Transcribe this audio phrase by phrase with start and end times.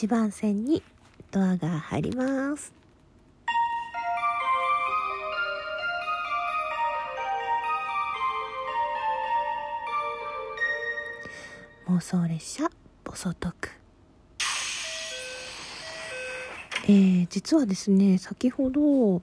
[0.00, 0.82] 1番線に
[1.30, 2.72] ドアが入ります。
[11.86, 12.70] 妄想列車
[13.04, 13.68] ボソトク。
[16.84, 19.20] えー、実はですね先ほど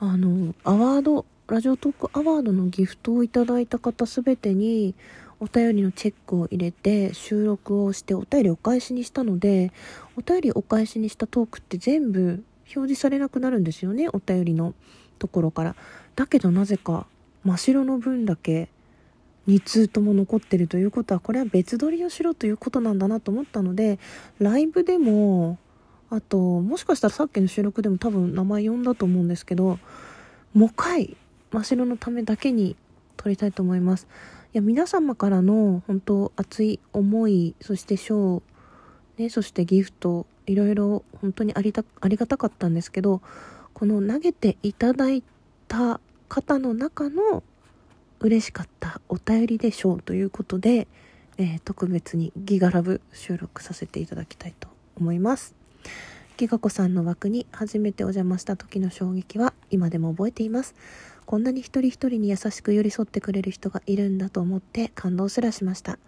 [0.00, 4.96] あのアワードラジオトークアワードのギフトをいただいた方すべてに
[5.42, 9.72] お便りのチェックを入れて収録をしてお便りお返しにしたので
[10.16, 12.44] お便りお返しにしたトークって全部
[12.76, 14.72] 表示されなくなるんですよねお便りの
[15.18, 15.74] ところから。
[16.14, 17.06] だけどなぜか
[17.42, 18.68] 真っ白の分だけ
[19.48, 23.98] 2通とも残ってるということはこれは別撮りをしろということなんだなと思ったので
[24.38, 25.58] ライブでも
[26.08, 29.80] あともしかしたらさっきの収録でも多分名前呼んだと思うんですけど
[30.54, 31.16] もう一回
[31.50, 32.76] 真っ白のためだけに
[33.16, 34.06] 撮りたいと思います。
[34.54, 38.42] いや皆様からの本当熱い思いそして賞
[39.16, 43.22] ねそしてギフトいろいろ本当にありたありがたかったんですけど
[43.72, 45.22] この投げていただい
[45.68, 47.42] た方の中の
[48.20, 50.86] 嬉しかったお便りでしょうということで、
[51.38, 55.61] えー、特別にギガラブ収録させていただきたいと思います。
[56.36, 60.74] ギガ子さんの枠に初めてお邪魔した時の衝撃は今でも覚えています。
[61.26, 65.98] こんなに一人一人に優しく寄り添ってくれる人がいるんだと思って感動すらしました。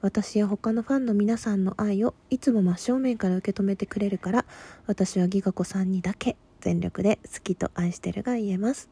[0.00, 4.44] 私や他のファンの皆さんの愛をいつも真正面から受け止めてくれるから
[4.86, 8.90] 私はギガ子さんにだけ全力で好きと愛してるが言えます。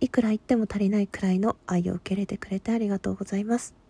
[0.00, 3.87] いくら言っても足りないくらいの愛を受け入れてくれてありがとうございます。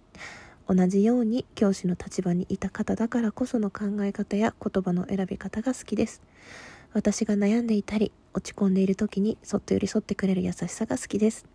[0.69, 6.21] 同じように教師の立場にいた方だからこその考え方や言葉の選び方が好きです。
[6.93, 11.47] 私が悩んでいたり落ち込んでいる時にそっと寄り添ってくれる優しさが好きです。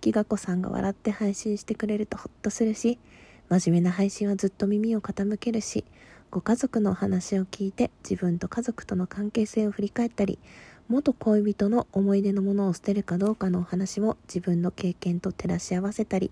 [0.00, 2.98] ギガ子さんが笑って配信してくれるとホッとするし
[3.50, 5.84] 真面目な配信はずっと耳を傾けるし
[6.30, 10.38] ご家族のお話を聞いて自分と家族との関係性を振り返ったり
[10.88, 16.30] 元恋人の思い出のものを捨てるかどうかのお話も自分の経験と照らし合わせたり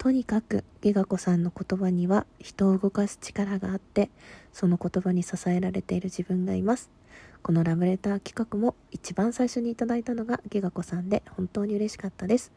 [0.00, 4.08] とにかくギガ子さんの言葉には人を動かす力があって
[4.50, 6.88] その言葉に支えられている自分がいます。
[7.42, 12.50] このラブレター企画も一番最初にいただいたのがギガ子さんで本当に嬉しかったです。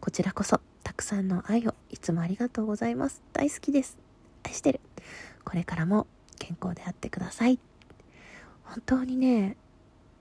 [0.00, 3.20] こちらこそたくさんの愛をいつもありがとうございます。
[3.34, 3.98] 大好きです。
[4.42, 4.80] 愛してる。
[5.44, 6.06] これからも
[6.38, 7.58] 健康であってください。
[8.64, 9.58] 本当にね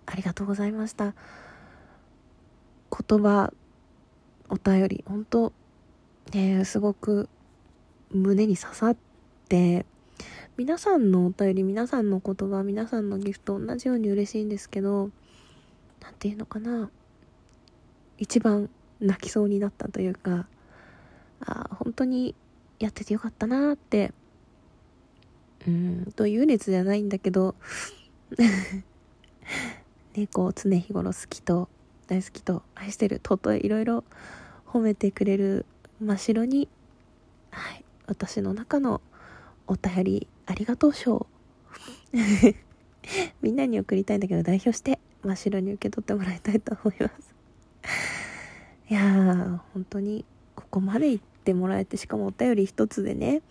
[0.07, 1.13] ありがとうございました。
[2.91, 3.53] 言葉
[4.49, 5.53] お便り本当
[6.33, 7.29] ねすごく
[8.11, 8.97] 胸に刺さっ
[9.47, 9.85] て
[10.57, 15.09] 皆さんのお便り皆さんの言葉皆さんのギフト同じように嬉しいんですけど
[16.01, 16.89] 何て言うのかな
[18.17, 18.69] 一番
[18.99, 20.47] 泣きそうになったというか
[21.41, 22.35] あ本当に
[22.79, 24.13] やっててよかったなって
[25.67, 27.55] うんという列じゃないんだけど
[30.15, 31.69] ねこう常日頃好きと
[32.07, 34.03] 大好きと愛してるとといろいろ
[34.65, 35.65] 褒めてくれる
[36.01, 36.67] 真っ白に
[37.51, 39.01] はい私の中の
[39.67, 41.27] お便りありがとう賞。
[43.41, 47.35] みんなに送りたいんだけど代表して真っ白に受け取ってもらいたいと思います。
[48.89, 50.25] いやー本当に
[50.55, 53.41] ここまで言ってもらえてしかもお便り一つでね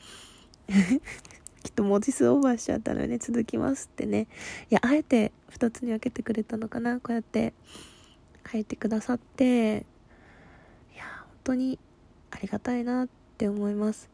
[1.63, 4.29] きっと文字数オーバーしちゃったのね続きますってね。
[4.71, 7.55] いやあえて2つに分けてくれたのかなこうやって
[8.51, 9.87] 書いてくださって。
[10.95, 11.79] いや本当に
[12.45, 14.11] りがたいなって思います。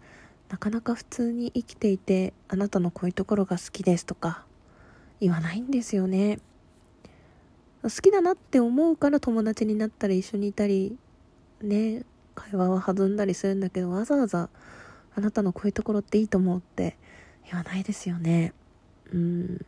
[0.48, 4.44] なかなか普通に生きていてあなたのこういうところが好きですとか
[5.20, 6.40] 言わないんですよね。
[7.82, 10.98] 好きだなって思うから友達になったり一緒にいたり
[11.62, 12.04] ね
[12.34, 14.50] 会話は弾んだりするんだけどわざわざ
[15.14, 16.96] あなたのこういうところっていいと思うって
[17.46, 18.52] 言わないですよね。
[19.12, 19.66] うん。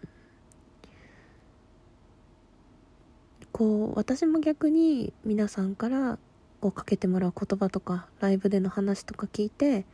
[3.52, 6.18] こう私も逆に皆さんから
[6.62, 9.84] こうかけてもらう言葉とかライブでの話とか聞いて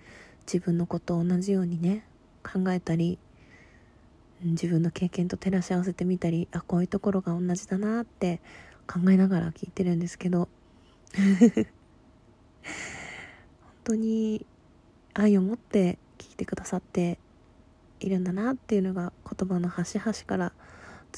[0.47, 2.05] 自分のことを同じようにね
[2.43, 3.19] 考えたり
[4.43, 8.43] 自分の経験と照らし合わせてみたりあこういうところが同じだなって
[8.87, 10.49] 考えながら聞いてるんですけど。
[11.17, 11.65] 本
[13.85, 14.45] 当に
[15.15, 17.19] 愛を持って聞いてくださって
[18.01, 20.53] いるんだなっていうのが言葉の端々から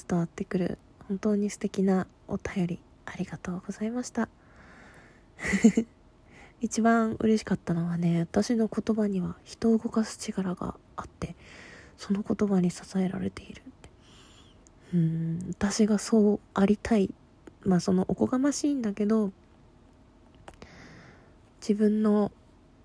[0.09, 4.29] 伝わってくる本当に素敵なお便りありがとうございました。
[6.61, 11.35] 一番嬉しかったのはね私の言葉には人を動かす力があって
[11.97, 13.71] その言葉に支えられているって。
[14.95, 17.15] うん私がそうありたい
[17.63, 19.33] まあそのおこがましいんだけど
[21.61, 22.33] 自分の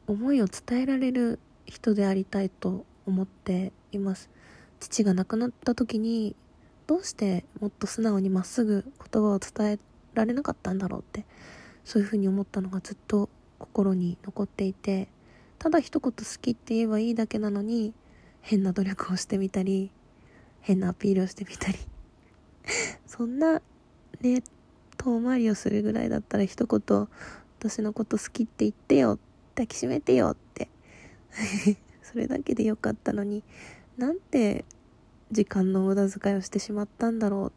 [0.08, 4.30] 思いを伝えられる人でありたいと思っています。
[4.80, 6.36] 父が亡くなった時に
[6.86, 9.80] どうしてもっと素直にまっすぐ言葉を伝え
[10.13, 11.25] られなかったんだろうって。
[11.86, 13.30] そういうふうに思ったのがずっと
[13.60, 15.08] 心に残っていて
[15.60, 17.94] ただ一言好きって言えばいいだけなのに
[18.42, 19.92] 変な努力をしてみたり
[20.62, 21.78] 変なアピールをしてみたり
[23.06, 23.62] そんな
[24.20, 24.44] ね
[24.98, 27.08] 遠回りをするぐらいだったら一言
[27.60, 29.20] 私のこと好きって言ってよ
[29.56, 30.70] 抱きしめてよって
[32.02, 33.44] それだけでよかったのに
[33.98, 34.66] なんて
[35.32, 37.52] 時間の無駄遣いをしてしまったんだろ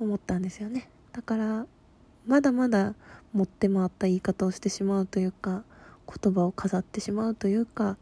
[0.00, 0.90] う思ったんですよね。
[1.12, 1.66] だから
[2.26, 2.94] まだまだ
[3.32, 5.64] 持って回った言い方をしてしまうというか
[6.06, 7.96] 言葉を飾ってしまうというか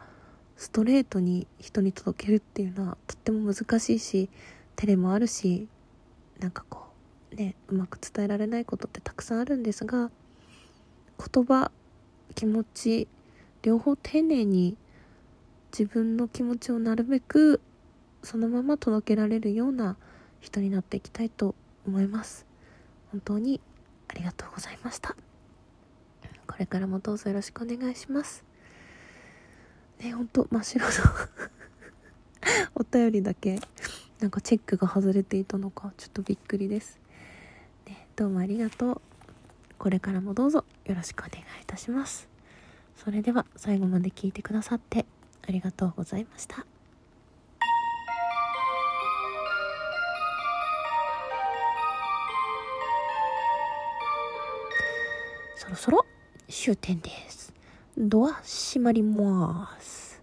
[0.56, 4.28] ストレートに人に届けるっていうのはとっても難しいし
[4.76, 5.68] 照れもあるし
[6.38, 6.88] なんかこ
[7.32, 10.10] うねうまく伝えられないことってたくさんあるんですが
[11.18, 11.70] 言葉
[12.34, 13.08] 気持ち
[13.62, 14.76] 両方丁寧に
[15.72, 17.60] 自分の気持ちをなるべく
[18.22, 19.96] そのまま届けられるような
[20.40, 21.54] 人になっていきたいと
[21.86, 22.46] 思います。
[23.12, 23.60] 本当に
[24.10, 25.14] ありがとうございました。
[26.48, 28.44] これからもどうぞよろしくお願いします。
[30.00, 30.92] ねほんと真っ白の
[32.74, 33.60] お便りだけ
[34.18, 36.98] なんかチェックが外れていたのかちょっとびっくりです、
[37.86, 39.00] ね、どうもありがとう。
[39.78, 42.28] これからもどうぞよろしくお願いいたします。
[42.96, 45.06] それでは最後まで聞いてくださって
[45.46, 46.66] ありがとうございました。
[55.80, 56.04] そろ
[56.46, 57.54] 終点です。
[57.96, 60.20] ドア閉まります。